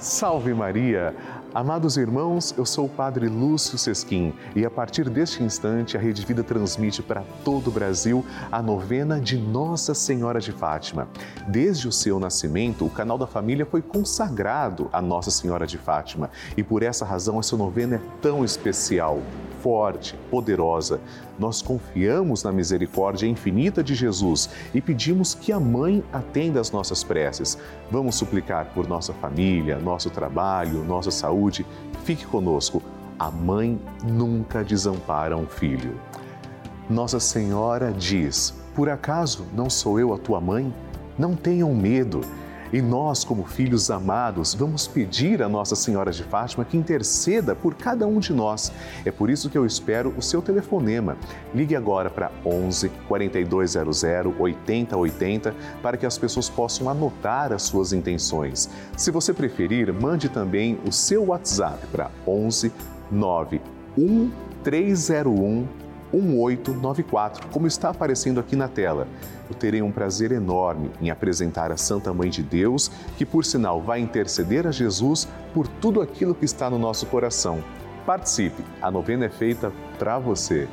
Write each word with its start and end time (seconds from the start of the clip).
Salve 0.00 0.54
Maria! 0.54 1.14
Amados 1.54 1.98
irmãos, 1.98 2.54
eu 2.56 2.64
sou 2.64 2.86
o 2.86 2.88
Padre 2.88 3.28
Lúcio 3.28 3.76
Sesquim 3.76 4.32
e 4.56 4.64
a 4.64 4.70
partir 4.70 5.10
deste 5.10 5.42
instante 5.42 5.94
a 5.94 6.00
Rede 6.00 6.24
Vida 6.24 6.42
transmite 6.42 7.02
para 7.02 7.22
todo 7.44 7.68
o 7.68 7.70
Brasil 7.70 8.24
a 8.50 8.62
novena 8.62 9.20
de 9.20 9.36
Nossa 9.36 9.92
Senhora 9.92 10.40
de 10.40 10.52
Fátima. 10.52 11.06
Desde 11.48 11.86
o 11.86 11.92
seu 11.92 12.18
nascimento, 12.18 12.86
o 12.86 12.90
canal 12.90 13.18
da 13.18 13.26
família 13.26 13.66
foi 13.66 13.82
consagrado 13.82 14.88
a 14.90 15.02
Nossa 15.02 15.30
Senhora 15.30 15.66
de 15.66 15.76
Fátima 15.76 16.30
e 16.56 16.62
por 16.62 16.82
essa 16.82 17.04
razão 17.04 17.38
essa 17.38 17.54
novena 17.54 17.96
é 17.96 18.00
tão 18.22 18.42
especial 18.42 19.20
forte, 19.60 20.16
poderosa. 20.30 21.00
Nós 21.40 21.62
confiamos 21.62 22.44
na 22.44 22.52
misericórdia 22.52 23.26
infinita 23.26 23.82
de 23.82 23.94
Jesus 23.94 24.50
e 24.74 24.80
pedimos 24.80 25.34
que 25.34 25.50
a 25.50 25.58
Mãe 25.58 26.04
atenda 26.12 26.60
às 26.60 26.70
nossas 26.70 27.02
preces. 27.02 27.56
Vamos 27.90 28.16
suplicar 28.16 28.66
por 28.74 28.86
nossa 28.86 29.14
família, 29.14 29.78
nosso 29.78 30.10
trabalho, 30.10 30.84
nossa 30.84 31.10
saúde. 31.10 31.64
Fique 32.04 32.26
conosco. 32.26 32.82
A 33.18 33.30
mãe 33.30 33.80
nunca 34.04 34.62
desampara 34.62 35.34
um 35.34 35.46
filho. 35.46 35.98
Nossa 36.90 37.18
Senhora 37.18 37.90
diz: 37.90 38.54
Por 38.74 38.90
acaso 38.90 39.46
não 39.54 39.70
sou 39.70 39.98
eu 39.98 40.12
a 40.12 40.18
tua 40.18 40.42
mãe? 40.42 40.74
Não 41.18 41.34
tenham 41.34 41.74
medo. 41.74 42.20
E 42.72 42.80
nós, 42.80 43.24
como 43.24 43.44
filhos 43.44 43.90
amados, 43.90 44.54
vamos 44.54 44.86
pedir 44.86 45.42
a 45.42 45.48
Nossa 45.48 45.74
Senhora 45.74 46.12
de 46.12 46.22
Fátima 46.22 46.64
que 46.64 46.76
interceda 46.76 47.54
por 47.54 47.74
cada 47.74 48.06
um 48.06 48.20
de 48.20 48.32
nós. 48.32 48.72
É 49.04 49.10
por 49.10 49.28
isso 49.28 49.50
que 49.50 49.58
eu 49.58 49.66
espero 49.66 50.14
o 50.16 50.22
seu 50.22 50.40
telefonema. 50.40 51.16
Ligue 51.54 51.74
agora 51.74 52.08
para 52.08 52.30
11 52.44 52.88
4200 53.08 54.04
8080 54.38 55.54
para 55.82 55.96
que 55.96 56.06
as 56.06 56.16
pessoas 56.16 56.48
possam 56.48 56.88
anotar 56.88 57.52
as 57.52 57.62
suas 57.62 57.92
intenções. 57.92 58.70
Se 58.96 59.10
você 59.10 59.32
preferir, 59.32 59.92
mande 59.92 60.28
também 60.28 60.78
o 60.86 60.92
seu 60.92 61.26
WhatsApp 61.26 61.84
para 61.88 62.10
11 62.26 62.72
9 63.10 63.60
1301 63.96 65.89
1894, 66.18 67.48
como 67.48 67.66
está 67.66 67.90
aparecendo 67.90 68.40
aqui 68.40 68.56
na 68.56 68.68
tela 68.68 69.06
eu 69.50 69.56
terei 69.56 69.82
um 69.82 69.90
prazer 69.90 70.30
enorme 70.30 70.92
em 71.02 71.10
apresentar 71.10 71.72
a 71.72 71.76
Santa 71.76 72.14
Mãe 72.14 72.30
de 72.30 72.40
Deus, 72.40 72.88
que 73.18 73.26
por 73.26 73.44
sinal 73.44 73.82
vai 73.82 73.98
interceder 73.98 74.64
a 74.64 74.70
Jesus 74.70 75.26
por 75.52 75.66
tudo 75.66 76.00
aquilo 76.00 76.36
que 76.36 76.44
está 76.44 76.70
no 76.70 76.78
nosso 76.78 77.04
coração. 77.06 77.62
Participe, 78.06 78.62
a 78.80 78.92
novena 78.92 79.26
é 79.26 79.28
feita 79.28 79.72
para 79.98 80.20
você. 80.20 80.68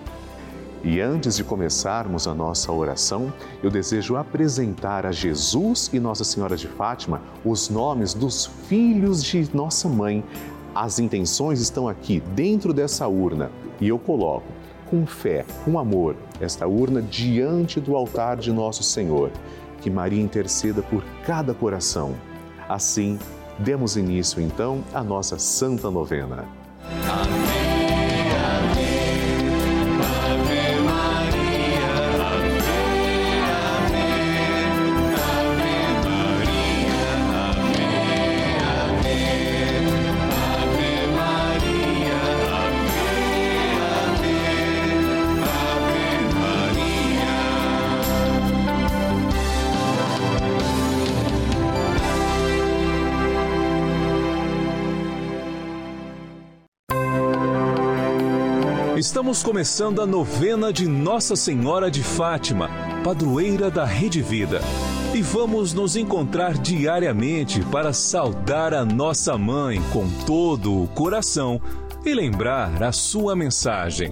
E 0.83 1.01
antes 1.01 1.35
de 1.35 1.43
começarmos 1.43 2.27
a 2.27 2.35
nossa 2.35 2.71
oração, 2.71 3.33
eu 3.63 3.71
desejo 3.71 4.15
apresentar 4.15 5.07
a 5.07 5.11
Jesus 5.11 5.89
e 5.91 5.99
Nossa 5.99 6.23
Senhora 6.23 6.55
de 6.55 6.67
Fátima 6.67 7.19
os 7.43 7.69
nomes 7.69 8.13
dos 8.13 8.45
filhos 8.45 9.23
de 9.23 9.49
nossa 9.55 9.89
mãe. 9.89 10.23
As 10.75 10.99
intenções 10.99 11.59
estão 11.59 11.87
aqui 11.87 12.21
dentro 12.35 12.71
dessa 12.71 13.07
urna 13.07 13.49
e 13.81 13.87
eu 13.87 13.97
coloco 13.97 14.45
com 14.89 15.05
fé, 15.05 15.45
com 15.63 15.77
amor, 15.77 16.15
esta 16.39 16.67
urna 16.67 17.01
diante 17.01 17.79
do 17.79 17.95
altar 17.95 18.37
de 18.37 18.51
nosso 18.51 18.83
Senhor. 18.83 19.31
Que 19.81 19.89
Maria 19.89 20.21
interceda 20.21 20.81
por 20.81 21.03
cada 21.25 21.53
coração. 21.53 22.15
Assim, 22.67 23.19
demos 23.59 23.95
início 23.95 24.41
então 24.41 24.83
à 24.93 25.03
nossa 25.03 25.37
Santa 25.37 25.89
Novena. 25.89 26.45
Amém. 27.07 27.46
Estamos 58.97 59.43
começando 59.43 60.01
a 60.01 60.07
novena 60.07 60.73
de 60.73 60.87
Nossa 60.87 61.35
Senhora 61.35 61.91
de 61.91 62.01
Fátima, 62.01 62.67
padroeira 63.03 63.69
da 63.69 63.85
Rede 63.85 64.23
Vida. 64.23 64.59
E 65.13 65.21
vamos 65.21 65.71
nos 65.71 65.95
encontrar 65.95 66.57
diariamente 66.57 67.61
para 67.65 67.93
saudar 67.93 68.73
a 68.73 68.83
nossa 68.83 69.37
mãe 69.37 69.79
com 69.93 70.09
todo 70.25 70.81
o 70.81 70.87
coração 70.87 71.61
e 72.03 72.11
lembrar 72.11 72.81
a 72.81 72.91
sua 72.91 73.35
mensagem. 73.35 74.11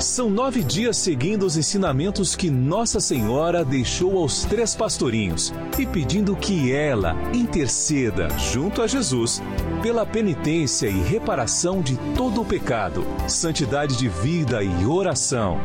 São 0.00 0.30
nove 0.30 0.62
dias 0.62 0.96
seguindo 0.96 1.44
os 1.44 1.58
ensinamentos 1.58 2.34
que 2.34 2.48
Nossa 2.48 3.00
Senhora 3.00 3.62
deixou 3.62 4.16
aos 4.16 4.46
três 4.46 4.74
pastorinhos 4.74 5.52
e 5.78 5.84
pedindo 5.84 6.34
que 6.34 6.72
ela 6.72 7.14
interceda 7.34 8.30
junto 8.38 8.80
a 8.80 8.86
Jesus 8.86 9.42
pela 9.82 10.04
penitência 10.04 10.88
e 10.88 11.00
reparação 11.00 11.80
de 11.80 11.96
todo 12.16 12.42
o 12.42 12.44
pecado, 12.44 13.04
santidade 13.26 13.96
de 13.96 14.08
vida 14.08 14.62
e 14.62 14.86
oração, 14.86 15.60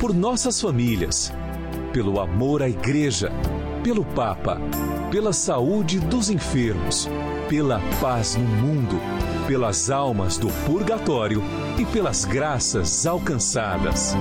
por 0.00 0.14
nossas 0.14 0.60
famílias, 0.60 1.32
pelo 1.92 2.20
amor 2.20 2.62
à 2.62 2.68
Igreja, 2.68 3.32
pelo 3.82 4.04
Papa, 4.04 4.60
pela 5.10 5.32
saúde 5.32 5.98
dos 5.98 6.30
enfermos, 6.30 7.08
pela 7.48 7.80
paz 8.00 8.36
no 8.36 8.44
mundo 8.44 9.00
pelas 9.50 9.90
almas 9.90 10.38
do 10.38 10.46
purgatório 10.64 11.42
e 11.76 11.84
pelas 11.84 12.24
graças 12.24 13.04
alcançadas. 13.04 14.14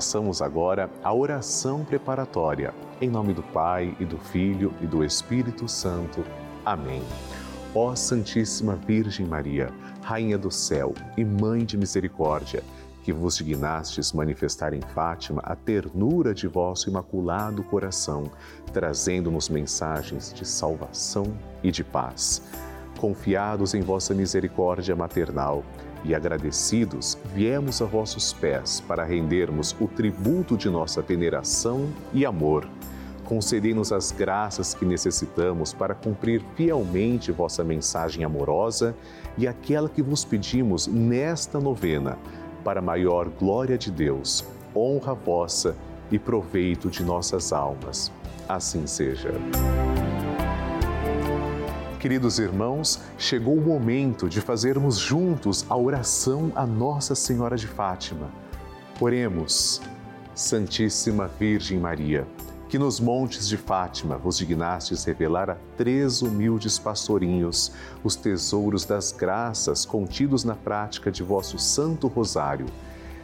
Façamos 0.00 0.40
agora 0.40 0.88
a 1.04 1.12
oração 1.12 1.84
preparatória. 1.84 2.72
Em 3.02 3.10
nome 3.10 3.34
do 3.34 3.42
Pai 3.42 3.94
e 4.00 4.06
do 4.06 4.16
Filho 4.16 4.72
e 4.80 4.86
do 4.86 5.04
Espírito 5.04 5.68
Santo. 5.68 6.24
Amém. 6.64 7.02
Ó 7.74 7.94
Santíssima 7.94 8.76
Virgem 8.76 9.26
Maria, 9.26 9.70
Rainha 10.02 10.38
do 10.38 10.50
céu 10.50 10.94
e 11.18 11.22
Mãe 11.22 11.66
de 11.66 11.76
misericórdia, 11.76 12.62
que 13.04 13.12
vos 13.12 13.36
dignastes 13.36 14.14
manifestar 14.14 14.72
em 14.72 14.80
Fátima 14.80 15.42
a 15.44 15.54
ternura 15.54 16.32
de 16.32 16.48
vosso 16.48 16.88
imaculado 16.88 17.62
coração, 17.62 18.24
trazendo-nos 18.72 19.50
mensagens 19.50 20.32
de 20.32 20.48
salvação 20.48 21.26
e 21.62 21.70
de 21.70 21.84
paz. 21.84 22.40
Confiados 23.00 23.72
em 23.72 23.80
vossa 23.80 24.12
misericórdia 24.12 24.94
maternal 24.94 25.64
e 26.04 26.14
agradecidos, 26.14 27.16
viemos 27.34 27.80
a 27.80 27.86
vossos 27.86 28.34
pés 28.34 28.78
para 28.86 29.04
rendermos 29.04 29.74
o 29.80 29.88
tributo 29.88 30.54
de 30.54 30.68
nossa 30.68 31.00
veneração 31.00 31.88
e 32.12 32.26
amor. 32.26 32.68
Concedei-nos 33.24 33.90
as 33.90 34.12
graças 34.12 34.74
que 34.74 34.84
necessitamos 34.84 35.72
para 35.72 35.94
cumprir 35.94 36.44
fielmente 36.56 37.32
vossa 37.32 37.64
mensagem 37.64 38.22
amorosa 38.22 38.94
e 39.38 39.48
aquela 39.48 39.88
que 39.88 40.02
vos 40.02 40.22
pedimos 40.22 40.86
nesta 40.86 41.58
novena 41.58 42.18
para 42.62 42.82
maior 42.82 43.30
glória 43.30 43.78
de 43.78 43.90
Deus, 43.90 44.44
honra 44.76 45.14
vossa 45.14 45.74
e 46.12 46.18
proveito 46.18 46.90
de 46.90 47.02
nossas 47.02 47.50
almas. 47.50 48.12
Assim 48.46 48.86
seja. 48.86 49.32
Queridos 52.00 52.38
irmãos, 52.38 52.98
chegou 53.18 53.54
o 53.54 53.60
momento 53.60 54.26
de 54.26 54.40
fazermos 54.40 54.96
juntos 54.96 55.66
a 55.68 55.76
oração 55.76 56.50
a 56.56 56.66
Nossa 56.66 57.14
Senhora 57.14 57.58
de 57.58 57.66
Fátima. 57.66 58.30
Oremos, 58.98 59.82
Santíssima 60.34 61.28
Virgem 61.28 61.78
Maria 61.78 62.26
que 62.70 62.78
nos 62.78 63.00
montes 63.00 63.48
de 63.48 63.56
Fátima 63.56 64.16
vos 64.16 64.38
dignastes 64.38 65.04
revelar 65.04 65.50
a 65.50 65.56
três 65.76 66.22
humildes 66.22 66.78
pastorinhos 66.78 67.72
os 68.04 68.14
tesouros 68.14 68.84
das 68.84 69.10
graças 69.10 69.84
contidos 69.84 70.44
na 70.44 70.54
prática 70.54 71.10
de 71.10 71.22
vosso 71.22 71.58
Santo 71.58 72.06
Rosário. 72.06 72.66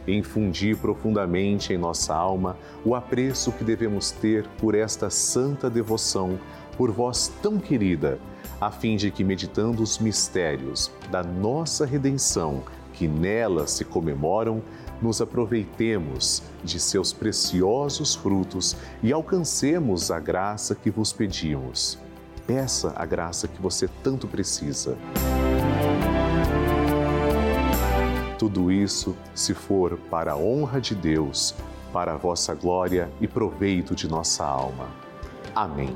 Infundi 0.05 0.75
profundamente 0.75 1.71
em 1.71 1.77
nossa 1.77 2.13
alma 2.13 2.57
o 2.83 2.93
apreço 2.93 3.53
que 3.53 3.63
devemos 3.63 4.11
ter 4.11 4.45
por 4.57 4.75
esta 4.75 5.09
santa 5.09 5.69
devoção, 5.69 6.37
por 6.77 6.91
vós 6.91 7.31
tão 7.41 7.59
querida, 7.59 8.19
a 8.61 8.71
fim 8.71 8.95
de 8.95 9.11
que, 9.11 9.23
meditando 9.23 9.81
os 9.83 9.97
mistérios 9.97 10.91
da 11.11 11.23
nossa 11.23 11.85
redenção, 11.85 12.63
que 12.93 13.07
nela 13.07 13.67
se 13.67 13.85
comemoram, 13.85 14.61
nos 15.01 15.21
aproveitemos 15.21 16.41
de 16.63 16.79
seus 16.79 17.13
preciosos 17.13 18.15
frutos 18.15 18.75
e 19.03 19.11
alcancemos 19.11 20.09
a 20.09 20.19
graça 20.19 20.73
que 20.73 20.89
vos 20.89 21.13
pedimos. 21.13 21.99
Peça 22.47 22.93
a 22.95 23.05
graça 23.05 23.47
que 23.47 23.61
você 23.61 23.87
tanto 24.03 24.27
precisa. 24.27 24.97
Tudo 28.39 28.71
isso, 28.71 29.15
se 29.35 29.53
for 29.53 29.97
para 30.09 30.33
a 30.33 30.37
honra 30.37 30.79
de 30.79 30.95
Deus, 30.95 31.53
para 31.91 32.13
a 32.13 32.17
vossa 32.17 32.53
glória 32.53 33.11
e 33.19 33.27
proveito 33.27 33.95
de 33.95 34.07
nossa 34.07 34.45
alma. 34.45 34.87
Amém. 35.55 35.95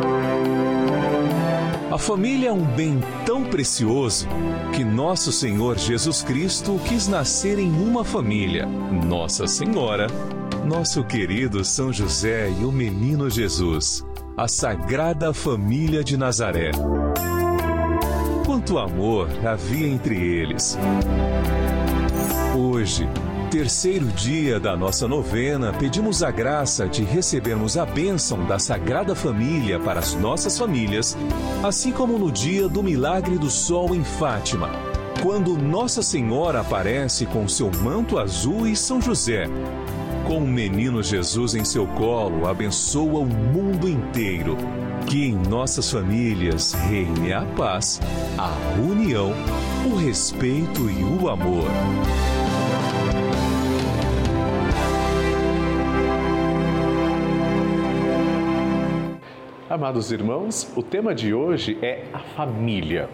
A 1.91 1.97
família 1.97 2.47
é 2.47 2.53
um 2.53 2.63
bem 2.63 3.01
tão 3.25 3.43
precioso 3.43 4.25
que 4.73 4.81
nosso 4.81 5.29
Senhor 5.29 5.77
Jesus 5.77 6.21
Cristo 6.21 6.79
quis 6.87 7.09
nascer 7.09 7.59
em 7.59 7.69
uma 7.69 8.05
família, 8.05 8.65
Nossa 8.65 9.45
Senhora, 9.45 10.07
nosso 10.65 11.03
querido 11.03 11.65
São 11.65 11.91
José 11.91 12.49
e 12.49 12.63
o 12.63 12.71
menino 12.71 13.29
Jesus, 13.29 14.05
a 14.37 14.47
Sagrada 14.47 15.33
Família 15.33 16.01
de 16.01 16.15
Nazaré. 16.15 16.71
Quanto 18.45 18.79
amor 18.79 19.27
havia 19.45 19.89
entre 19.89 20.15
eles. 20.15 20.77
Hoje, 22.57 23.05
terceiro 23.51 24.05
dia 24.05 24.61
da 24.61 24.77
nossa 24.77 25.09
novena, 25.09 25.73
pedimos 25.73 26.23
a 26.23 26.31
graça 26.31 26.87
de 26.87 27.03
recebermos 27.03 27.75
a 27.75 27.85
bênção 27.85 28.45
da 28.45 28.57
Sagrada 28.57 29.13
Família 29.13 29.77
para 29.77 29.99
as 29.99 30.13
nossas 30.13 30.57
famílias, 30.57 31.17
assim 31.61 31.91
como 31.91 32.17
no 32.17 32.31
dia 32.31 32.69
do 32.69 32.81
milagre 32.81 33.37
do 33.37 33.49
sol 33.49 33.93
em 33.93 34.05
Fátima, 34.05 34.69
quando 35.21 35.57
Nossa 35.57 36.01
Senhora 36.01 36.61
aparece 36.61 37.25
com 37.25 37.45
seu 37.45 37.69
manto 37.69 38.17
azul 38.17 38.65
e 38.65 38.73
São 38.73 39.01
José. 39.01 39.47
Com 40.25 40.37
o 40.37 40.47
menino 40.47 41.03
Jesus 41.03 41.53
em 41.53 41.65
seu 41.65 41.85
colo, 41.85 42.47
abençoa 42.47 43.19
o 43.19 43.25
mundo 43.25 43.89
inteiro. 43.89 44.55
Que 45.05 45.25
em 45.25 45.33
nossas 45.35 45.91
famílias 45.91 46.71
reine 46.71 47.33
a 47.33 47.41
paz, 47.41 47.99
a 48.37 48.55
união, 48.79 49.33
o 49.85 49.97
respeito 49.97 50.89
e 50.89 51.03
o 51.03 51.27
amor. 51.27 51.67
Amados 59.71 60.11
irmãos, 60.11 60.69
o 60.75 60.83
tema 60.83 61.15
de 61.15 61.33
hoje 61.33 61.77
é 61.81 62.03
a 62.11 62.19
família. 62.19 63.09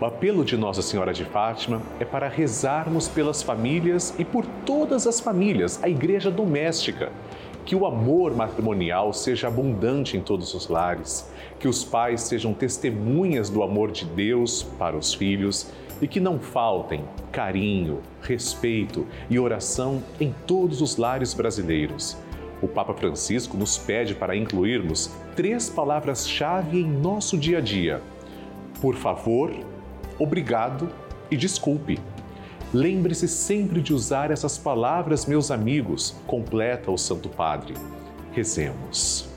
O 0.00 0.04
apelo 0.04 0.44
de 0.44 0.56
Nossa 0.56 0.80
Senhora 0.80 1.12
de 1.12 1.24
Fátima 1.24 1.82
é 1.98 2.04
para 2.04 2.28
rezarmos 2.28 3.08
pelas 3.08 3.42
famílias 3.42 4.14
e 4.16 4.24
por 4.24 4.46
todas 4.64 5.08
as 5.08 5.18
famílias, 5.18 5.82
a 5.82 5.88
igreja 5.88 6.30
doméstica. 6.30 7.10
Que 7.64 7.74
o 7.74 7.84
amor 7.84 8.32
matrimonial 8.32 9.12
seja 9.12 9.48
abundante 9.48 10.16
em 10.16 10.20
todos 10.20 10.54
os 10.54 10.68
lares, 10.68 11.28
que 11.58 11.66
os 11.66 11.82
pais 11.82 12.20
sejam 12.20 12.54
testemunhas 12.54 13.50
do 13.50 13.60
amor 13.64 13.90
de 13.90 14.04
Deus 14.04 14.62
para 14.78 14.96
os 14.96 15.12
filhos 15.12 15.68
e 16.00 16.06
que 16.06 16.20
não 16.20 16.38
faltem 16.38 17.02
carinho, 17.32 18.02
respeito 18.22 19.04
e 19.28 19.36
oração 19.36 20.00
em 20.20 20.32
todos 20.46 20.80
os 20.80 20.96
lares 20.96 21.34
brasileiros 21.34 22.16
o 22.60 22.68
Papa 22.68 22.94
Francisco 22.94 23.56
nos 23.56 23.78
pede 23.78 24.14
para 24.14 24.36
incluirmos 24.36 25.10
três 25.36 25.68
palavras-chave 25.70 26.80
em 26.80 26.86
nosso 26.86 27.36
dia 27.36 27.58
a 27.58 27.60
dia: 27.60 28.02
por 28.80 28.94
favor, 28.94 29.52
obrigado 30.18 30.88
e 31.30 31.36
desculpe. 31.36 31.98
Lembre-se 32.72 33.26
sempre 33.26 33.80
de 33.80 33.94
usar 33.94 34.30
essas 34.30 34.58
palavras, 34.58 35.26
meus 35.26 35.50
amigos, 35.50 36.14
completa 36.26 36.90
o 36.90 36.98
Santo 36.98 37.28
Padre. 37.28 37.74
Rezemos. 38.32 39.28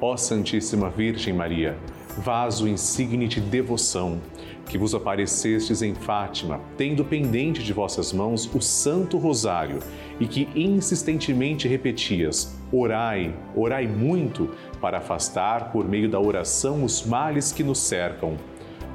Ó 0.00 0.16
Santíssima 0.16 0.90
Virgem 0.90 1.32
Maria, 1.32 1.76
vaso 2.18 2.68
insigne 2.68 3.26
de 3.28 3.40
devoção, 3.40 4.20
que 4.66 4.76
vos 4.76 4.94
aparecestes 4.94 5.80
em 5.80 5.94
Fátima, 5.94 6.60
tendo 6.76 7.04
pendente 7.04 7.62
de 7.62 7.72
vossas 7.72 8.12
mãos 8.12 8.48
o 8.54 8.60
Santo 8.60 9.16
Rosário, 9.16 9.78
e 10.20 10.26
que 10.26 10.48
insistentemente 10.54 11.66
repetias: 11.66 12.56
Orai, 12.70 13.34
orai 13.54 13.86
muito, 13.86 14.50
para 14.80 14.98
afastar 14.98 15.72
por 15.72 15.88
meio 15.88 16.10
da 16.10 16.20
oração 16.20 16.84
os 16.84 17.06
males 17.06 17.52
que 17.52 17.64
nos 17.64 17.78
cercam 17.78 18.36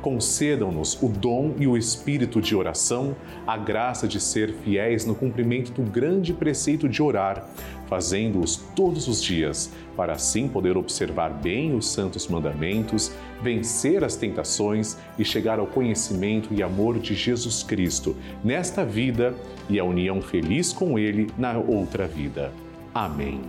concedam-nos 0.04 1.02
o 1.02 1.08
dom 1.08 1.56
e 1.58 1.66
o 1.66 1.78
espírito 1.78 2.42
de 2.42 2.56
oração, 2.56 3.16
a 3.48 3.56
graça 3.58 4.06
de 4.06 4.20
ser 4.20 4.54
fiéis 4.54 5.06
no 5.06 5.16
cumprimento 5.16 5.72
do 5.72 5.82
grande 5.90 6.34
preceito 6.34 6.90
de 6.90 7.02
orar, 7.02 7.48
fazendo-os 7.88 8.58
todos 8.76 9.08
os 9.08 9.24
dias, 9.24 9.72
para 9.96 10.14
assim 10.14 10.50
poder 10.50 10.76
observar 10.76 11.30
bem 11.30 11.74
os 11.74 11.88
santos 11.88 12.28
mandamentos, 12.28 13.14
vencer 13.42 14.04
as 14.04 14.18
tentações 14.18 14.98
e 15.18 15.24
chegar 15.24 15.58
ao 15.58 15.68
conhecimento 15.68 16.54
e 16.54 16.62
amor 16.62 17.00
de 17.00 17.16
Jesus 17.16 17.64
Cristo 17.64 18.16
nesta 18.44 18.84
vida 18.84 19.34
e 19.70 19.80
a 19.80 19.86
união 19.86 20.22
feliz 20.22 20.74
com 20.74 21.00
Ele 21.00 21.32
na 21.38 21.58
outra 21.58 22.06
vida. 22.08 22.52
Amém. 22.94 23.40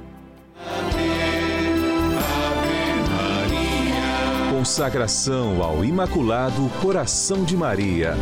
Consagração 4.64 5.62
ao 5.62 5.84
Imaculado 5.84 6.70
Coração 6.80 7.44
de 7.44 7.54
Maria. 7.54 8.14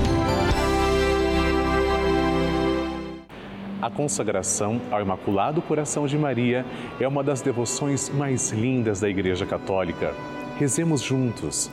A 3.80 3.88
consagração 3.88 4.80
ao 4.90 5.00
Imaculado 5.00 5.62
Coração 5.62 6.04
de 6.04 6.18
Maria 6.18 6.66
é 6.98 7.06
uma 7.06 7.22
das 7.22 7.42
devoções 7.42 8.10
mais 8.10 8.50
lindas 8.50 8.98
da 8.98 9.08
Igreja 9.08 9.46
Católica. 9.46 10.12
Rezemos 10.58 11.00
juntos. 11.00 11.70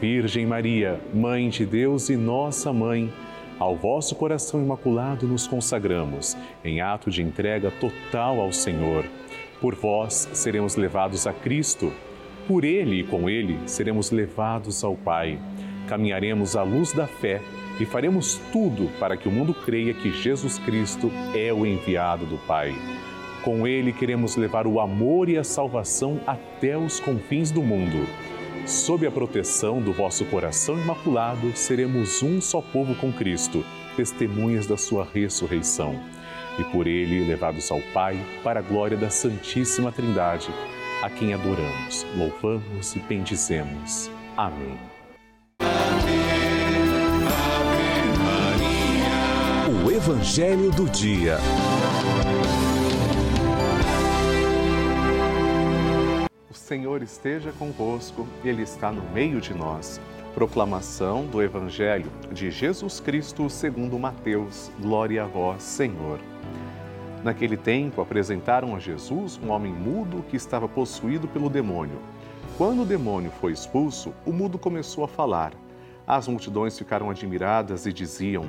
Virgem 0.00 0.44
Maria, 0.44 1.00
Mãe 1.14 1.48
de 1.48 1.64
Deus 1.64 2.08
e 2.08 2.16
nossa 2.16 2.72
Mãe, 2.72 3.14
ao 3.60 3.76
vosso 3.76 4.16
coração 4.16 4.60
imaculado 4.60 5.28
nos 5.28 5.46
consagramos, 5.46 6.36
em 6.64 6.80
ato 6.80 7.12
de 7.12 7.22
entrega 7.22 7.70
total 7.70 8.40
ao 8.40 8.52
Senhor. 8.52 9.04
Por 9.60 9.76
vós 9.76 10.28
seremos 10.32 10.74
levados 10.74 11.28
a 11.28 11.32
Cristo 11.32 11.92
por 12.50 12.64
ele 12.64 12.98
e 12.98 13.04
com 13.04 13.30
ele 13.30 13.60
seremos 13.64 14.10
levados 14.10 14.82
ao 14.82 14.96
Pai. 14.96 15.38
Caminharemos 15.86 16.56
à 16.56 16.64
luz 16.64 16.92
da 16.92 17.06
fé 17.06 17.40
e 17.78 17.84
faremos 17.84 18.40
tudo 18.52 18.90
para 18.98 19.16
que 19.16 19.28
o 19.28 19.30
mundo 19.30 19.54
creia 19.54 19.94
que 19.94 20.10
Jesus 20.10 20.58
Cristo 20.58 21.12
é 21.32 21.52
o 21.52 21.64
enviado 21.64 22.26
do 22.26 22.38
Pai. 22.48 22.74
Com 23.44 23.68
ele 23.68 23.92
queremos 23.92 24.34
levar 24.34 24.66
o 24.66 24.80
amor 24.80 25.28
e 25.28 25.38
a 25.38 25.44
salvação 25.44 26.20
até 26.26 26.76
os 26.76 26.98
confins 26.98 27.52
do 27.52 27.62
mundo. 27.62 28.04
Sob 28.66 29.06
a 29.06 29.12
proteção 29.12 29.80
do 29.80 29.92
vosso 29.92 30.24
coração 30.24 30.76
imaculado, 30.76 31.52
seremos 31.54 32.20
um 32.20 32.40
só 32.40 32.60
povo 32.60 32.96
com 32.96 33.12
Cristo, 33.12 33.64
testemunhas 33.94 34.66
da 34.66 34.76
sua 34.76 35.06
ressurreição. 35.14 35.94
E 36.58 36.64
por 36.64 36.88
ele 36.88 37.24
levados 37.28 37.70
ao 37.70 37.80
Pai, 37.94 38.18
para 38.42 38.58
a 38.58 38.62
glória 38.62 38.96
da 38.96 39.08
Santíssima 39.08 39.92
Trindade 39.92 40.50
a 41.02 41.08
quem 41.08 41.32
adoramos, 41.32 42.06
louvamos 42.16 42.94
e 42.94 42.98
bendizemos. 42.98 44.10
Amém. 44.36 44.78
O 49.84 49.90
Evangelho 49.90 50.70
do 50.70 50.88
Dia. 50.90 51.38
O 56.50 56.54
Senhor 56.54 57.02
esteja 57.02 57.52
convosco, 57.52 58.28
Ele 58.44 58.62
está 58.62 58.92
no 58.92 59.02
meio 59.10 59.40
de 59.40 59.54
nós. 59.54 60.00
Proclamação 60.34 61.26
do 61.26 61.42
Evangelho 61.42 62.10
de 62.30 62.50
Jesus 62.50 63.00
Cristo 63.00 63.48
segundo 63.48 63.98
Mateus. 63.98 64.70
Glória 64.80 65.24
a 65.24 65.26
vós, 65.26 65.62
Senhor. 65.62 66.20
Naquele 67.22 67.56
tempo, 67.56 68.00
apresentaram 68.00 68.74
a 68.74 68.78
Jesus 68.78 69.38
um 69.42 69.50
homem 69.50 69.72
mudo 69.72 70.24
que 70.30 70.36
estava 70.36 70.66
possuído 70.66 71.28
pelo 71.28 71.50
demônio. 71.50 71.98
quando 72.56 72.82
o 72.82 72.86
demônio 72.86 73.30
foi 73.40 73.52
expulso, 73.52 74.12
o 74.24 74.32
mudo 74.32 74.58
começou 74.58 75.04
a 75.04 75.08
falar. 75.08 75.52
As 76.06 76.26
multidões 76.26 76.78
ficaram 76.78 77.10
admiradas 77.10 77.84
e 77.86 77.92
diziam: 77.92 78.44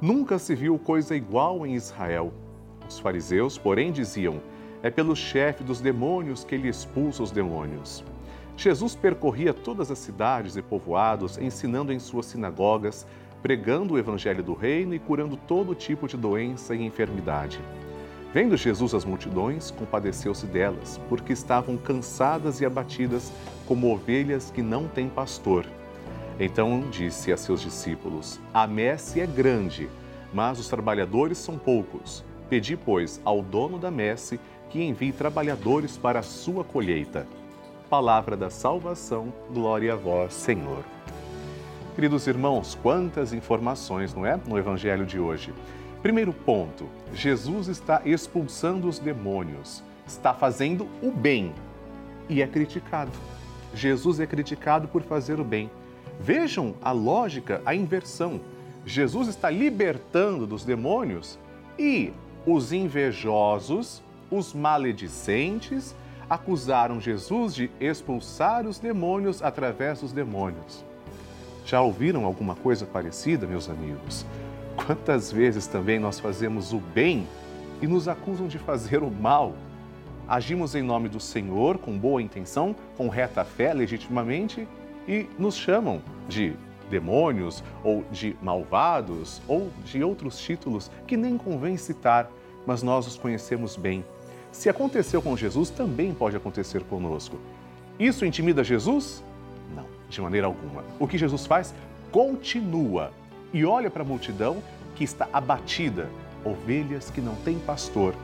Nunca 0.00 0.38
se 0.38 0.54
viu 0.54 0.78
coisa 0.78 1.14
igual 1.14 1.66
em 1.66 1.74
Israel. 1.74 2.32
Os 2.88 2.98
fariseus, 2.98 3.58
porém, 3.58 3.92
diziam: 3.92 4.40
É 4.82 4.90
pelo 4.90 5.14
chefe 5.14 5.62
dos 5.62 5.80
demônios 5.80 6.42
que 6.42 6.54
ele 6.54 6.68
expulsa 6.68 7.22
os 7.22 7.30
demônios. 7.30 8.02
Jesus 8.56 8.94
percorria 8.94 9.52
todas 9.52 9.90
as 9.90 9.98
cidades 9.98 10.56
e 10.56 10.62
povoados, 10.62 11.38
ensinando 11.38 11.92
em 11.92 11.98
suas 11.98 12.26
sinagogas, 12.26 13.06
pregando 13.44 13.92
o 13.92 13.98
evangelho 13.98 14.42
do 14.42 14.54
reino 14.54 14.94
e 14.94 14.98
curando 14.98 15.36
todo 15.36 15.74
tipo 15.74 16.08
de 16.08 16.16
doença 16.16 16.74
e 16.74 16.82
enfermidade. 16.82 17.60
Vendo 18.32 18.56
Jesus 18.56 18.94
as 18.94 19.04
multidões, 19.04 19.70
compadeceu-se 19.70 20.46
delas, 20.46 20.98
porque 21.10 21.34
estavam 21.34 21.76
cansadas 21.76 22.62
e 22.62 22.64
abatidas 22.64 23.30
como 23.66 23.92
ovelhas 23.92 24.50
que 24.50 24.62
não 24.62 24.88
têm 24.88 25.10
pastor. 25.10 25.66
Então 26.40 26.84
disse 26.90 27.30
a 27.30 27.36
seus 27.36 27.60
discípulos: 27.60 28.40
A 28.54 28.66
messe 28.66 29.20
é 29.20 29.26
grande, 29.26 29.90
mas 30.32 30.58
os 30.58 30.68
trabalhadores 30.68 31.36
são 31.36 31.58
poucos. 31.58 32.24
Pedi, 32.48 32.78
pois, 32.78 33.20
ao 33.26 33.42
dono 33.42 33.78
da 33.78 33.90
messe 33.90 34.40
que 34.70 34.82
envie 34.82 35.12
trabalhadores 35.12 35.98
para 35.98 36.20
a 36.20 36.22
sua 36.22 36.64
colheita. 36.64 37.26
Palavra 37.90 38.38
da 38.38 38.48
salvação, 38.48 39.30
glória 39.52 39.92
a 39.92 39.96
vós, 39.96 40.32
Senhor. 40.32 40.93
Queridos 41.94 42.26
irmãos, 42.26 42.76
quantas 42.82 43.32
informações, 43.32 44.12
não 44.12 44.26
é? 44.26 44.36
No 44.48 44.58
evangelho 44.58 45.06
de 45.06 45.20
hoje. 45.20 45.54
Primeiro 46.02 46.32
ponto: 46.32 46.88
Jesus 47.12 47.68
está 47.68 48.02
expulsando 48.04 48.88
os 48.88 48.98
demônios, 48.98 49.80
está 50.04 50.34
fazendo 50.34 50.88
o 51.00 51.12
bem 51.12 51.54
e 52.28 52.42
é 52.42 52.48
criticado. 52.48 53.12
Jesus 53.72 54.18
é 54.18 54.26
criticado 54.26 54.88
por 54.88 55.02
fazer 55.02 55.38
o 55.38 55.44
bem. 55.44 55.70
Vejam 56.18 56.74
a 56.82 56.90
lógica, 56.90 57.62
a 57.64 57.76
inversão. 57.76 58.40
Jesus 58.84 59.28
está 59.28 59.48
libertando 59.48 60.48
dos 60.48 60.64
demônios 60.64 61.38
e 61.78 62.12
os 62.44 62.72
invejosos, 62.72 64.02
os 64.32 64.52
maledicentes, 64.52 65.94
acusaram 66.28 67.00
Jesus 67.00 67.54
de 67.54 67.70
expulsar 67.78 68.66
os 68.66 68.80
demônios 68.80 69.40
através 69.40 70.00
dos 70.00 70.12
demônios. 70.12 70.84
Já 71.64 71.80
ouviram 71.80 72.26
alguma 72.26 72.54
coisa 72.54 72.84
parecida, 72.84 73.46
meus 73.46 73.70
amigos? 73.70 74.26
Quantas 74.76 75.32
vezes 75.32 75.66
também 75.66 75.98
nós 75.98 76.20
fazemos 76.20 76.72
o 76.72 76.78
bem 76.78 77.26
e 77.80 77.86
nos 77.86 78.06
acusam 78.06 78.46
de 78.46 78.58
fazer 78.58 79.02
o 79.02 79.10
mal? 79.10 79.54
Agimos 80.28 80.74
em 80.74 80.82
nome 80.82 81.08
do 81.08 81.18
Senhor 81.18 81.78
com 81.78 81.96
boa 81.96 82.20
intenção, 82.20 82.76
com 82.96 83.08
reta 83.08 83.44
fé, 83.44 83.72
legitimamente, 83.72 84.68
e 85.08 85.26
nos 85.38 85.54
chamam 85.56 86.02
de 86.28 86.54
demônios 86.90 87.64
ou 87.82 88.04
de 88.12 88.36
malvados 88.42 89.40
ou 89.48 89.70
de 89.84 90.04
outros 90.04 90.38
títulos 90.38 90.90
que 91.06 91.16
nem 91.16 91.38
convém 91.38 91.78
citar, 91.78 92.30
mas 92.66 92.82
nós 92.82 93.06
os 93.06 93.16
conhecemos 93.16 93.74
bem. 93.74 94.04
Se 94.52 94.68
aconteceu 94.68 95.22
com 95.22 95.36
Jesus, 95.36 95.70
também 95.70 96.12
pode 96.12 96.36
acontecer 96.36 96.82
conosco. 96.84 97.38
Isso 97.98 98.24
intimida 98.24 98.62
Jesus? 98.62 99.24
Não, 99.74 99.86
de 100.08 100.20
maneira 100.20 100.46
alguma. 100.46 100.84
O 100.98 101.06
que 101.06 101.18
Jesus 101.18 101.46
faz? 101.46 101.74
Continua 102.10 103.12
e 103.52 103.64
olha 103.64 103.90
para 103.90 104.02
a 104.02 104.06
multidão 104.06 104.62
que 104.94 105.04
está 105.04 105.28
abatida, 105.32 106.08
ovelhas 106.44 107.10
que 107.10 107.20
não 107.20 107.34
têm 107.36 107.58
pastor. 107.58 108.14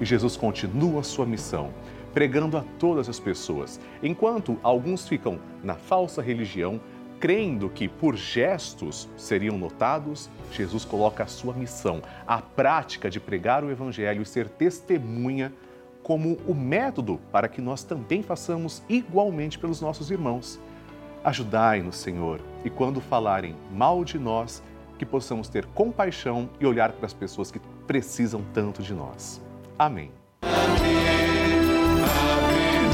E 0.00 0.04
Jesus 0.04 0.36
continua 0.36 1.00
a 1.00 1.04
sua 1.04 1.24
missão, 1.24 1.70
pregando 2.12 2.56
a 2.56 2.64
todas 2.78 3.08
as 3.08 3.20
pessoas, 3.20 3.80
enquanto 4.02 4.58
alguns 4.62 5.06
ficam 5.08 5.38
na 5.62 5.74
falsa 5.74 6.20
religião, 6.20 6.80
crendo 7.18 7.70
que 7.70 7.88
por 7.88 8.16
gestos 8.16 9.08
seriam 9.16 9.56
notados, 9.56 10.28
Jesus 10.52 10.84
coloca 10.84 11.24
a 11.24 11.26
sua 11.26 11.54
missão, 11.54 12.02
a 12.26 12.42
prática 12.42 13.08
de 13.08 13.18
pregar 13.18 13.64
o 13.64 13.70
evangelho 13.70 14.22
e 14.22 14.26
ser 14.26 14.48
testemunha 14.48 15.52
como 16.02 16.38
o 16.46 16.54
método 16.54 17.18
para 17.32 17.48
que 17.48 17.60
nós 17.60 17.82
também 17.82 18.22
façamos 18.22 18.82
igualmente 18.88 19.58
pelos 19.58 19.80
nossos 19.80 20.10
irmãos. 20.10 20.60
Ajudai-nos, 21.26 21.96
Senhor, 21.96 22.40
e 22.64 22.70
quando 22.70 23.00
falarem 23.00 23.56
mal 23.72 24.04
de 24.04 24.16
nós, 24.16 24.62
que 24.96 25.04
possamos 25.04 25.48
ter 25.48 25.66
compaixão 25.66 26.48
e 26.60 26.64
olhar 26.64 26.92
para 26.92 27.04
as 27.04 27.12
pessoas 27.12 27.50
que 27.50 27.58
precisam 27.84 28.44
tanto 28.54 28.80
de 28.80 28.94
nós. 28.94 29.42
Amém. 29.76 30.12
Ave, 30.42 30.86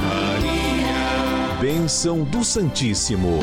Maria. 0.00 1.60
Bênção 1.60 2.24
do 2.24 2.42
Santíssimo. 2.42 3.38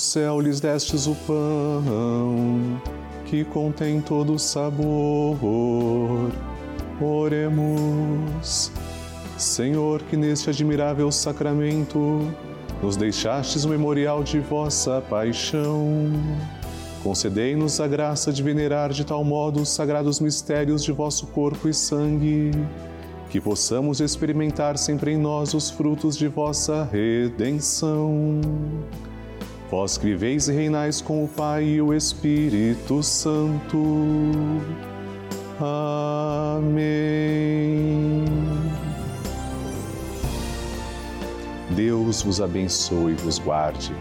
Céu 0.00 0.40
lhes 0.40 0.58
destes 0.58 1.06
o 1.06 1.14
pão, 1.26 2.80
que 3.26 3.44
contém 3.44 4.00
todo 4.00 4.34
o 4.34 4.38
sabor. 4.38 6.32
Oremos. 7.00 8.72
Senhor, 9.38 10.02
que 10.02 10.16
neste 10.16 10.50
admirável 10.50 11.10
sacramento 11.12 12.20
nos 12.82 12.96
deixastes 12.96 13.64
o 13.64 13.68
memorial 13.68 14.22
de 14.22 14.40
vossa 14.40 15.02
paixão. 15.08 16.12
Concedei-nos 17.02 17.80
a 17.80 17.86
graça 17.86 18.32
de 18.32 18.42
venerar 18.42 18.90
de 18.90 19.04
tal 19.04 19.24
modo 19.24 19.62
os 19.62 19.70
sagrados 19.70 20.20
mistérios 20.20 20.82
de 20.82 20.92
vosso 20.92 21.26
corpo 21.28 21.68
e 21.68 21.74
sangue, 21.74 22.50
que 23.30 23.40
possamos 23.40 24.00
experimentar 24.00 24.76
sempre 24.76 25.12
em 25.12 25.16
nós 25.16 25.54
os 25.54 25.70
frutos 25.70 26.16
de 26.16 26.28
vossa 26.28 26.88
redenção 26.90 28.40
Vós 29.70 29.96
que 29.96 30.06
viveis 30.06 30.48
e 30.48 30.52
reinais 30.52 31.00
com 31.00 31.22
o 31.22 31.28
Pai 31.28 31.62
e 31.62 31.80
o 31.80 31.94
Espírito 31.94 33.04
Santo. 33.04 33.78
Amém. 35.60 37.04
Deus 41.70 42.20
vos 42.22 42.40
abençoe 42.40 43.12
e 43.12 43.14
vos 43.14 43.38
guarde. 43.38 43.94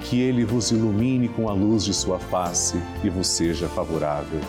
Que 0.00 0.22
Ele 0.22 0.42
vos 0.42 0.70
ilumine 0.70 1.28
com 1.28 1.50
a 1.50 1.52
luz 1.52 1.84
de 1.84 1.92
Sua 1.92 2.18
face 2.18 2.80
e 3.04 3.10
vos 3.10 3.26
seja 3.26 3.68
favorável. 3.68 4.40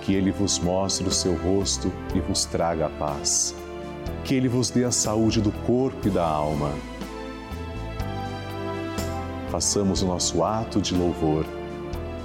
Que 0.00 0.14
Ele 0.14 0.30
vos 0.30 0.58
mostre 0.58 1.06
o 1.06 1.12
seu 1.12 1.34
rosto 1.34 1.92
e 2.14 2.20
vos 2.20 2.46
traga 2.46 2.86
a 2.86 2.90
paz. 2.90 3.54
Que 4.24 4.36
Ele 4.36 4.48
vos 4.48 4.70
dê 4.70 4.84
a 4.84 4.90
saúde 4.90 5.42
do 5.42 5.52
corpo 5.52 6.08
e 6.08 6.10
da 6.10 6.24
alma 6.26 6.72
façamos 9.56 10.02
o 10.02 10.06
nosso 10.06 10.44
ato 10.44 10.82
de 10.82 10.94
louvor. 10.94 11.46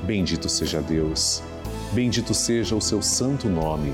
Bendito 0.03 0.49
seja 0.49 0.81
Deus, 0.81 1.41
bendito 1.93 2.33
seja 2.33 2.75
o 2.75 2.81
seu 2.81 3.01
santo 3.01 3.47
nome, 3.47 3.93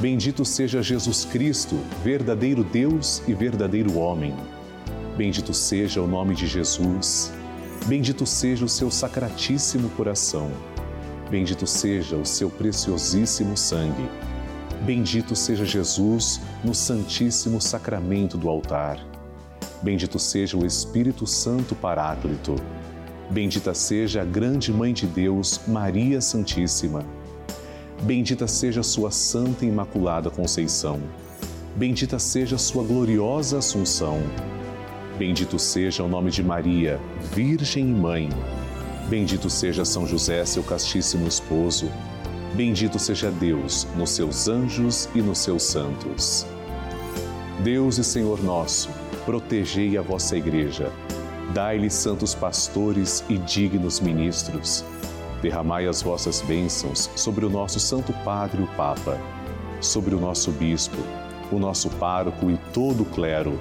bendito 0.00 0.44
seja 0.44 0.82
Jesus 0.82 1.24
Cristo, 1.24 1.78
verdadeiro 2.02 2.64
Deus 2.64 3.22
e 3.28 3.34
verdadeiro 3.34 3.96
homem. 3.96 4.34
Bendito 5.16 5.54
seja 5.54 6.02
o 6.02 6.08
nome 6.08 6.34
de 6.34 6.48
Jesus, 6.48 7.32
bendito 7.86 8.26
seja 8.26 8.64
o 8.64 8.68
seu 8.68 8.90
sacratíssimo 8.90 9.88
coração, 9.90 10.50
bendito 11.30 11.68
seja 11.68 12.16
o 12.16 12.26
seu 12.26 12.50
preciosíssimo 12.50 13.56
sangue. 13.56 14.08
Bendito 14.84 15.36
seja 15.36 15.64
Jesus 15.64 16.40
no 16.64 16.74
Santíssimo 16.74 17.60
Sacramento 17.60 18.36
do 18.36 18.48
altar. 18.48 18.98
Bendito 19.86 20.18
seja 20.18 20.56
o 20.56 20.66
Espírito 20.66 21.28
Santo 21.28 21.76
Paráclito. 21.76 22.56
Bendita 23.30 23.72
seja 23.72 24.22
a 24.22 24.24
grande 24.24 24.72
Mãe 24.72 24.92
de 24.92 25.06
Deus, 25.06 25.60
Maria 25.64 26.20
Santíssima. 26.20 27.06
Bendita 28.02 28.48
seja 28.48 28.82
sua 28.82 29.12
Santa 29.12 29.64
e 29.64 29.68
Imaculada 29.68 30.28
Conceição. 30.28 31.00
Bendita 31.76 32.18
seja 32.18 32.58
sua 32.58 32.82
gloriosa 32.82 33.58
Assunção. 33.58 34.18
Bendito 35.16 35.56
seja 35.56 36.02
o 36.02 36.08
nome 36.08 36.32
de 36.32 36.42
Maria, 36.42 36.98
Virgem 37.32 37.88
e 37.88 37.94
Mãe. 37.94 38.28
Bendito 39.08 39.48
seja 39.48 39.84
São 39.84 40.04
José, 40.04 40.44
seu 40.44 40.64
castíssimo 40.64 41.28
esposo. 41.28 41.88
Bendito 42.54 42.98
seja 42.98 43.30
Deus 43.30 43.86
nos 43.96 44.10
seus 44.10 44.48
anjos 44.48 45.08
e 45.14 45.22
nos 45.22 45.38
seus 45.38 45.62
santos. 45.62 46.44
Deus 47.62 47.98
e 47.98 48.04
Senhor 48.04 48.42
nosso, 48.42 48.90
protegei 49.26 49.98
a 49.98 50.02
vossa 50.02 50.36
Igreja. 50.36 50.90
Dai-lhe 51.52 51.90
santos 51.90 52.32
pastores 52.32 53.24
e 53.28 53.36
dignos 53.36 53.98
ministros. 53.98 54.84
Derramai 55.42 55.86
as 55.86 56.00
vossas 56.00 56.40
bênçãos 56.42 57.10
sobre 57.16 57.44
o 57.44 57.50
nosso 57.50 57.80
Santo 57.80 58.12
Padre, 58.24 58.62
o 58.62 58.66
Papa, 58.68 59.18
sobre 59.80 60.14
o 60.14 60.20
nosso 60.20 60.52
Bispo, 60.52 60.96
o 61.50 61.58
nosso 61.58 61.90
pároco 61.90 62.50
e 62.50 62.56
todo 62.72 63.02
o 63.02 63.04
clero, 63.04 63.58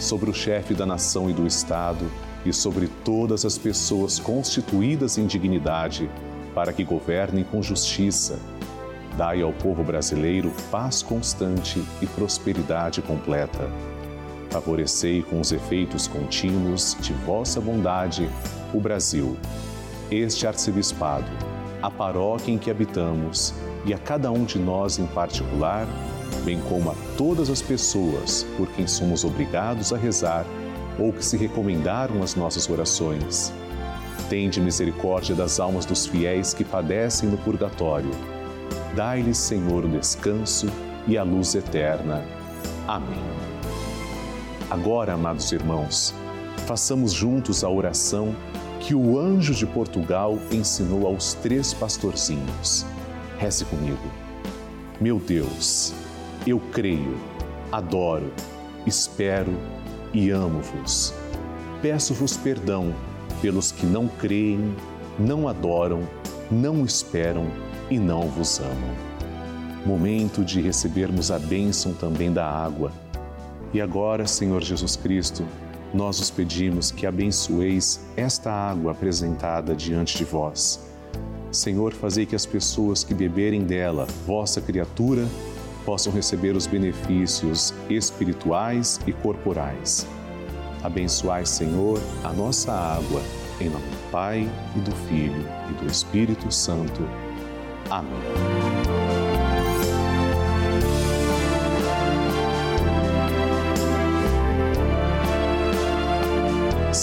sobre 0.00 0.28
o 0.28 0.34
chefe 0.34 0.74
da 0.74 0.84
nação 0.84 1.30
e 1.30 1.32
do 1.32 1.46
Estado 1.46 2.04
e 2.44 2.52
sobre 2.52 2.88
todas 3.04 3.44
as 3.44 3.56
pessoas 3.56 4.18
constituídas 4.18 5.16
em 5.16 5.26
dignidade, 5.26 6.10
para 6.54 6.72
que 6.72 6.84
governem 6.84 7.44
com 7.44 7.62
justiça. 7.62 8.38
Dai 9.16 9.42
ao 9.42 9.52
povo 9.52 9.84
brasileiro 9.84 10.52
paz 10.72 11.02
constante 11.02 11.82
e 12.02 12.06
prosperidade 12.06 13.00
completa 13.00 13.93
favorecei 14.54 15.20
com 15.20 15.40
os 15.40 15.50
efeitos 15.50 16.06
contínuos 16.06 16.96
de 17.00 17.12
vossa 17.12 17.60
bondade 17.60 18.30
o 18.72 18.78
Brasil, 18.78 19.36
este 20.12 20.46
arcebispado, 20.46 21.26
a 21.82 21.90
paróquia 21.90 22.52
em 22.52 22.58
que 22.58 22.70
habitamos 22.70 23.52
e 23.84 23.92
a 23.92 23.98
cada 23.98 24.30
um 24.30 24.44
de 24.44 24.60
nós 24.60 24.96
em 24.96 25.06
particular, 25.08 25.88
bem 26.44 26.60
como 26.68 26.92
a 26.92 26.94
todas 27.16 27.50
as 27.50 27.60
pessoas 27.60 28.46
por 28.56 28.68
quem 28.68 28.86
somos 28.86 29.24
obrigados 29.24 29.92
a 29.92 29.96
rezar 29.96 30.46
ou 31.00 31.12
que 31.12 31.24
se 31.24 31.36
recomendaram 31.36 32.22
as 32.22 32.36
nossas 32.36 32.70
orações. 32.70 33.52
Tende 34.28 34.60
misericórdia 34.60 35.34
das 35.34 35.58
almas 35.58 35.84
dos 35.84 36.06
fiéis 36.06 36.54
que 36.54 36.64
padecem 36.64 37.28
no 37.28 37.38
purgatório. 37.38 38.10
Dai-lhes, 38.94 39.36
Senhor, 39.36 39.84
o 39.84 39.88
descanso 39.88 40.68
e 41.08 41.18
a 41.18 41.24
luz 41.24 41.56
eterna. 41.56 42.24
Amém. 42.86 43.53
Agora, 44.74 45.12
amados 45.12 45.52
irmãos, 45.52 46.12
façamos 46.66 47.12
juntos 47.12 47.62
a 47.62 47.70
oração 47.70 48.34
que 48.80 48.92
o 48.92 49.16
anjo 49.16 49.54
de 49.54 49.64
Portugal 49.64 50.36
ensinou 50.50 51.06
aos 51.06 51.32
três 51.32 51.72
pastorzinhos. 51.72 52.84
Reze 53.38 53.64
comigo. 53.66 54.02
Meu 55.00 55.20
Deus, 55.20 55.94
eu 56.44 56.58
creio, 56.72 57.16
adoro, 57.70 58.32
espero 58.84 59.52
e 60.12 60.30
amo-vos. 60.30 61.14
Peço-vos 61.80 62.36
perdão 62.36 62.92
pelos 63.40 63.70
que 63.70 63.86
não 63.86 64.08
creem, 64.08 64.74
não 65.16 65.46
adoram, 65.46 66.00
não 66.50 66.84
esperam 66.84 67.46
e 67.88 67.96
não 67.96 68.22
vos 68.22 68.58
amam. 68.58 68.96
Momento 69.86 70.44
de 70.44 70.60
recebermos 70.60 71.30
a 71.30 71.38
bênção 71.38 71.94
também 71.94 72.32
da 72.32 72.44
água 72.44 72.90
e 73.74 73.80
agora, 73.80 74.24
Senhor 74.24 74.62
Jesus 74.62 74.94
Cristo, 74.94 75.44
nós 75.92 76.20
os 76.20 76.30
pedimos 76.30 76.92
que 76.92 77.06
abençoeis 77.06 78.00
esta 78.16 78.50
água 78.50 78.92
apresentada 78.92 79.74
diante 79.74 80.16
de 80.16 80.24
vós. 80.24 80.80
Senhor, 81.50 81.92
fazei 81.92 82.24
que 82.24 82.36
as 82.36 82.46
pessoas 82.46 83.02
que 83.02 83.12
beberem 83.12 83.64
dela, 83.64 84.06
vossa 84.24 84.60
criatura, 84.60 85.26
possam 85.84 86.12
receber 86.12 86.56
os 86.56 86.68
benefícios 86.68 87.74
espirituais 87.90 89.00
e 89.08 89.12
corporais. 89.12 90.06
Abençoai, 90.82 91.44
Senhor, 91.44 92.00
a 92.22 92.32
nossa 92.32 92.72
água, 92.72 93.22
em 93.60 93.68
nome 93.68 93.86
do 93.86 94.10
Pai 94.10 94.48
e 94.76 94.78
do 94.80 94.94
Filho 95.08 95.46
e 95.70 95.84
do 95.84 95.90
Espírito 95.90 96.50
Santo. 96.52 97.02
Amém. 97.90 98.73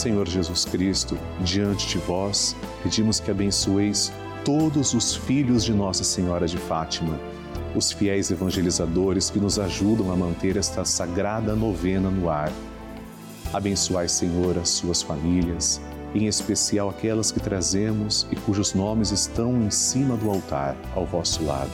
Senhor 0.02 0.28
Jesus 0.28 0.66
Cristo, 0.66 1.16
diante 1.42 1.88
de 1.88 2.00
vós, 2.00 2.56
pedimos 2.82 3.20
que 3.20 3.30
abençoeis 3.30 4.12
todos 4.44 4.96
os 4.96 5.16
filhos 5.16 5.64
de 5.64 5.72
Nossa 5.76 6.04
Senhora 6.04 6.48
de 6.48 6.58
Fátima, 6.58 7.20
os 7.76 7.92
fiéis 7.92 8.32
evangelizadores 8.32 9.30
que 9.30 9.40
nos 9.40 9.60
ajudam 9.60 10.12
a 10.12 10.16
manter 10.16 10.58
esta 10.58 10.84
sagrada 10.84 11.56
novena 11.56 12.10
no 12.10 12.32
ar. 12.32 12.52
Abençoai, 13.54 14.10
Senhor, 14.10 14.58
as 14.58 14.70
suas 14.70 15.04
famílias, 15.04 15.80
em 16.16 16.26
especial 16.26 16.90
aquelas 16.90 17.32
que 17.32 17.40
trazemos 17.40 18.26
e 18.32 18.36
cujos 18.36 18.74
nomes 18.74 19.12
estão 19.12 19.62
em 19.62 19.70
cima 19.70 20.18
do 20.18 20.32
altar, 20.32 20.76
ao 20.96 21.06
vosso 21.06 21.46
lado. 21.46 21.72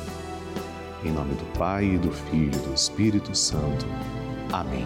Em 1.02 1.14
nome 1.14 1.34
do 1.34 1.58
Pai, 1.58 1.86
e 1.86 1.98
do 1.98 2.12
Filho 2.12 2.52
e 2.54 2.68
do 2.68 2.74
Espírito 2.74 3.34
Santo. 3.34 3.86
Amém. 4.52 4.86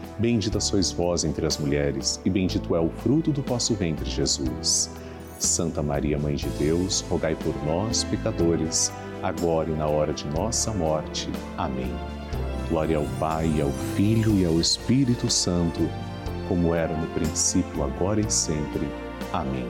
Bendita 0.21 0.59
sois 0.59 0.91
vós 0.91 1.23
entre 1.23 1.47
as 1.47 1.57
mulheres, 1.57 2.21
e 2.23 2.29
bendito 2.29 2.75
é 2.75 2.79
o 2.79 2.91
fruto 3.01 3.31
do 3.31 3.41
vosso 3.41 3.73
ventre, 3.73 4.07
Jesus. 4.07 4.87
Santa 5.39 5.81
Maria, 5.81 6.19
Mãe 6.19 6.35
de 6.35 6.47
Deus, 6.59 7.01
rogai 7.09 7.33
por 7.33 7.55
nós, 7.65 8.03
pecadores, 8.03 8.91
agora 9.23 9.71
e 9.71 9.73
na 9.73 9.87
hora 9.87 10.13
de 10.13 10.27
nossa 10.27 10.71
morte. 10.73 11.27
Amém. 11.57 11.91
Glória 12.69 12.97
ao 12.97 13.05
Pai, 13.19 13.49
ao 13.63 13.71
Filho 13.95 14.37
e 14.37 14.45
ao 14.45 14.61
Espírito 14.61 15.27
Santo, 15.27 15.89
como 16.47 16.75
era 16.75 16.95
no 16.95 17.07
princípio, 17.07 17.83
agora 17.83 18.21
e 18.21 18.31
sempre. 18.31 18.87
Amém. 19.33 19.67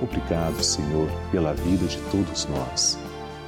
Obrigado, 0.00 0.60
Senhor, 0.60 1.08
pela 1.30 1.54
vida 1.54 1.86
de 1.86 1.98
todos 2.10 2.46
nós, 2.46 2.98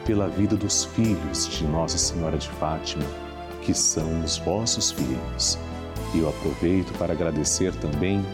pela 0.06 0.28
vida 0.28 0.54
dos 0.54 0.84
filhos 0.84 1.48
de 1.48 1.66
Nossa 1.66 1.98
Senhora 1.98 2.38
de 2.38 2.48
Fátima, 2.50 3.04
que 3.62 3.74
são 3.74 4.22
os 4.22 4.36
vossos 4.36 4.92
filhos 4.92 5.58
eu 6.18 6.28
aproveito 6.28 6.96
para 6.98 7.12
agradecer 7.12 7.74
também 7.76 8.24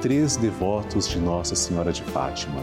três 0.00 0.36
devotos 0.36 1.08
de 1.08 1.18
Nossa 1.18 1.54
Senhora 1.54 1.92
de 1.92 2.02
Fátima. 2.02 2.62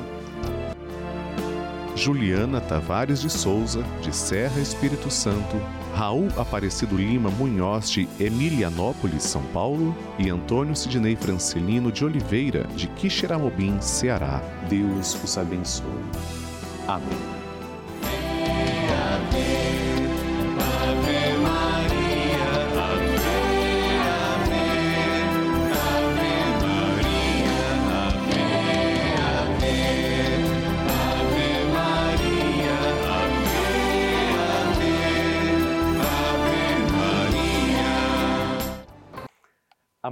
Juliana 1.95 2.59
Tavares 2.59 3.21
de 3.21 3.29
Souza, 3.29 3.83
de 4.01 4.15
Serra 4.15 4.59
Espírito 4.59 5.11
Santo, 5.11 5.55
Raul 5.93 6.29
Aparecido 6.37 6.95
Lima 6.97 7.29
Munhoz, 7.29 7.91
de 7.91 8.07
Emilianópolis, 8.19 9.23
São 9.23 9.43
Paulo, 9.53 9.95
e 10.17 10.29
Antônio 10.29 10.75
Sidney 10.75 11.15
Francelino 11.15 11.91
de 11.91 12.03
Oliveira, 12.05 12.63
de 12.75 12.87
Quixeramobim, 12.87 13.79
Ceará. 13.81 14.41
Deus 14.69 15.15
os 15.23 15.37
abençoe. 15.37 15.85
Amém. 16.87 17.30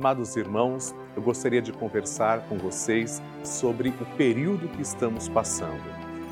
Amados 0.09 0.35
irmãos, 0.35 0.95
eu 1.15 1.21
gostaria 1.21 1.61
de 1.61 1.71
conversar 1.71 2.39
com 2.49 2.57
vocês 2.57 3.21
sobre 3.43 3.89
o 3.89 4.05
período 4.17 4.67
que 4.67 4.81
estamos 4.81 5.29
passando. 5.29 5.83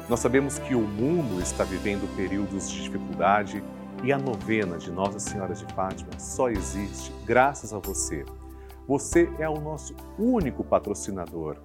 Nós 0.10 0.20
sabemos 0.20 0.58
que 0.58 0.74
o 0.74 0.82
mundo 0.82 1.40
está 1.40 1.64
vivendo 1.64 2.12
períodos 2.16 2.72
de 2.72 2.82
dificuldade 2.82 3.64
e 4.04 4.12
a 4.12 4.18
novena 4.18 4.80
de 4.80 4.90
Nossa 4.90 5.20
Senhora 5.20 5.54
de 5.54 5.64
Fátima 5.76 6.10
só 6.18 6.50
existe 6.50 7.14
graças 7.24 7.72
a 7.72 7.78
você. 7.78 8.26
Você 8.88 9.30
é 9.38 9.48
o 9.48 9.62
nosso 9.62 9.94
único 10.18 10.64
patrocinador. 10.64 11.58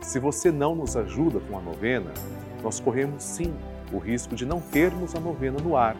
Se 0.00 0.20
você 0.20 0.52
não 0.52 0.76
nos 0.76 0.96
ajuda 0.96 1.40
com 1.50 1.58
a 1.58 1.60
novena, 1.60 2.12
nós 2.62 2.78
corremos 2.78 3.24
sim 3.24 3.52
o 3.92 3.98
risco 3.98 4.36
de 4.36 4.46
não 4.46 4.60
termos 4.60 5.16
a 5.16 5.18
novena 5.20 5.58
no 5.60 5.76
ar. 5.76 5.96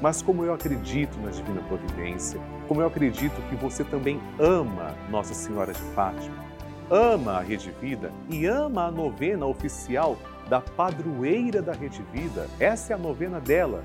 Mas 0.00 0.20
como 0.20 0.44
eu 0.44 0.52
acredito 0.52 1.18
na 1.20 1.30
Divina 1.30 1.60
Providência, 1.62 2.40
como 2.68 2.82
eu 2.82 2.86
acredito 2.86 3.40
que 3.48 3.56
você 3.56 3.82
também 3.82 4.20
ama 4.38 4.94
Nossa 5.10 5.32
Senhora 5.32 5.72
de 5.72 5.80
Fátima, 5.94 6.44
ama 6.90 7.38
a 7.38 7.40
Rede 7.40 7.72
Vida 7.80 8.12
e 8.28 8.46
ama 8.46 8.86
a 8.86 8.90
novena 8.90 9.46
oficial 9.46 10.18
da 10.48 10.60
padroeira 10.60 11.62
da 11.62 11.72
Rede 11.72 12.04
Vida, 12.12 12.46
essa 12.60 12.92
é 12.92 12.96
a 12.96 12.98
novena 12.98 13.40
dela. 13.40 13.82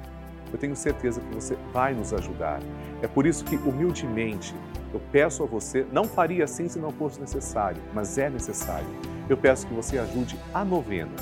Eu 0.52 0.60
tenho 0.60 0.76
certeza 0.76 1.22
que 1.22 1.34
você 1.34 1.58
vai 1.72 1.94
nos 1.94 2.14
ajudar. 2.14 2.60
É 3.02 3.08
por 3.08 3.26
isso 3.26 3.46
que, 3.46 3.56
humildemente, 3.56 4.54
eu 4.94 5.02
peço 5.12 5.44
a 5.44 5.46
você, 5.46 5.88
não 5.94 6.04
faria 6.04 6.44
assim 6.44 6.68
se 6.68 6.78
não 6.78 6.92
fosse 6.92 7.22
necessário, 7.22 7.82
mas 7.94 8.18
é 8.18 8.30
necessário. 8.30 8.88
Eu 9.30 9.38
peço 9.38 9.66
que 9.66 9.74
você 9.74 9.98
ajude 9.98 10.38
a 10.54 10.66
novena. 10.66 11.16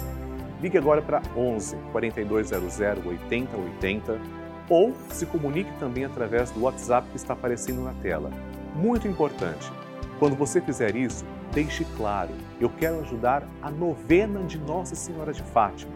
Ligue 0.60 0.78
agora 0.78 1.02
para 1.02 1.22
11 1.38 1.78
4200 1.92 2.80
8080 3.06 4.39
ou 4.70 4.94
se 5.10 5.26
comunique 5.26 5.72
também 5.80 6.06
através 6.06 6.52
do 6.52 6.62
WhatsApp 6.62 7.08
que 7.10 7.18
está 7.18 7.34
aparecendo 7.34 7.82
na 7.84 7.94
tela. 7.94 8.30
Muito 8.76 9.08
importante, 9.08 9.72
quando 10.20 10.36
você 10.36 10.62
fizer 10.62 10.96
isso, 10.96 11.26
deixe 11.52 11.86
claro: 11.98 12.32
eu 12.60 12.70
quero 12.70 13.00
ajudar 13.02 13.44
a 13.62 13.72
novena 13.72 14.42
de 14.44 14.60
Nossa 14.60 14.96
Senhora 14.96 15.34
de 15.34 15.42
Fátima. 15.42 15.94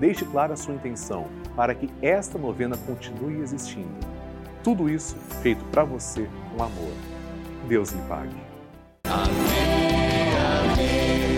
Deixe 0.00 0.24
clara 0.24 0.54
a 0.54 0.56
sua 0.56 0.74
intenção 0.74 1.26
para 1.56 1.74
que 1.74 1.90
esta 2.00 2.38
novena 2.38 2.76
continue 2.76 3.40
existindo. 3.40 3.88
Tudo 4.62 4.88
isso 4.88 5.16
feito 5.42 5.64
para 5.66 5.84
você 5.84 6.28
com 6.56 6.62
amor. 6.62 6.92
Deus 7.66 7.90
lhe 7.90 8.02
pague. 8.02 8.36
Amém, 9.04 10.30
amém. 10.72 11.37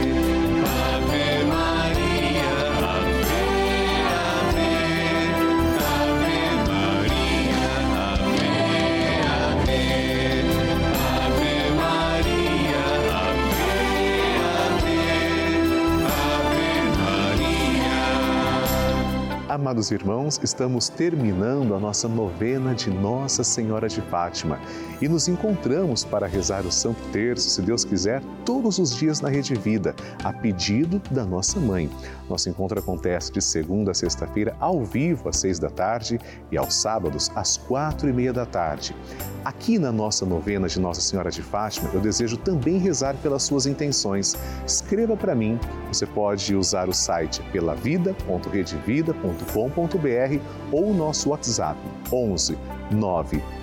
Amados 19.60 19.90
irmãos, 19.90 20.40
estamos 20.42 20.88
terminando 20.88 21.74
a 21.74 21.78
nossa 21.78 22.08
novena 22.08 22.74
de 22.74 22.88
Nossa 22.88 23.44
Senhora 23.44 23.90
de 23.90 24.00
Fátima 24.00 24.58
e 25.00 25.08
nos 25.08 25.28
encontramos 25.28 26.04
para 26.04 26.26
rezar 26.26 26.66
o 26.66 26.72
Santo 26.72 27.00
Terço, 27.12 27.48
se 27.48 27.62
Deus 27.62 27.84
quiser, 27.84 28.22
todos 28.44 28.78
os 28.78 28.94
dias 28.94 29.20
na 29.20 29.28
Rede 29.28 29.54
Vida, 29.54 29.94
a 30.22 30.32
pedido 30.32 31.00
da 31.10 31.24
nossa 31.24 31.58
mãe. 31.58 31.90
Nosso 32.28 32.48
encontro 32.48 32.78
acontece 32.78 33.32
de 33.32 33.40
segunda 33.40 33.92
a 33.92 33.94
sexta-feira, 33.94 34.54
ao 34.60 34.84
vivo, 34.84 35.28
às 35.28 35.38
seis 35.38 35.58
da 35.58 35.70
tarde 35.70 36.20
e 36.50 36.56
aos 36.56 36.74
sábados, 36.74 37.30
às 37.34 37.56
quatro 37.56 38.08
e 38.08 38.12
meia 38.12 38.32
da 38.32 38.46
tarde. 38.46 38.94
Aqui 39.44 39.78
na 39.78 39.90
nossa 39.90 40.26
novena 40.26 40.68
de 40.68 40.78
Nossa 40.78 41.00
Senhora 41.00 41.30
de 41.30 41.42
Fátima, 41.42 41.90
eu 41.94 42.00
desejo 42.00 42.36
também 42.36 42.78
rezar 42.78 43.16
pelas 43.16 43.42
suas 43.42 43.66
intenções. 43.66 44.36
Escreva 44.66 45.16
para 45.16 45.34
mim. 45.34 45.58
Você 45.88 46.06
pode 46.06 46.54
usar 46.54 46.88
o 46.88 46.92
site 46.92 47.42
pelavida.redevida.com.br 47.50 50.44
ou 50.70 50.90
o 50.90 50.94
nosso 50.94 51.30
WhatsApp 51.30 51.80
11 52.12 52.58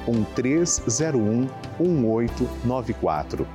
91301 0.07 1.49
1894. 1.79 3.47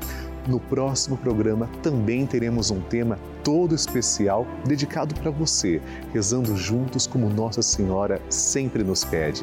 No 0.46 0.58
próximo 0.58 1.16
programa 1.16 1.68
também 1.82 2.26
teremos 2.26 2.70
um 2.70 2.80
tema 2.80 3.18
todo 3.44 3.74
especial 3.74 4.46
dedicado 4.66 5.14
para 5.14 5.30
você, 5.30 5.80
rezando 6.12 6.56
juntos 6.56 7.06
como 7.06 7.28
Nossa 7.28 7.62
Senhora 7.62 8.20
sempre 8.28 8.82
nos 8.82 9.04
pede. 9.04 9.42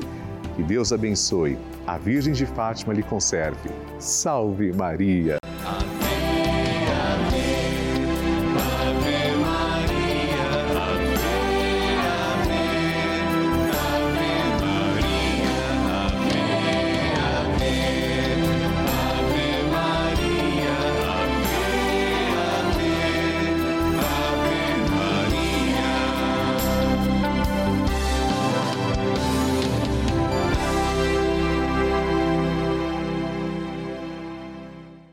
Que 0.56 0.64
Deus 0.64 0.92
abençoe, 0.92 1.58
a 1.88 1.98
Virgem 1.98 2.34
de 2.34 2.46
Fátima 2.46 2.94
lhe 2.94 3.04
conserve. 3.04 3.70
Salve 3.98 4.74
Maria! 4.74 5.39